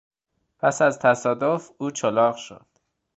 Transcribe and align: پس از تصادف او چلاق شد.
پس 0.59 0.81
از 0.81 0.99
تصادف 0.99 1.69
او 1.77 1.91
چلاق 1.91 2.35
شد. 2.35 2.65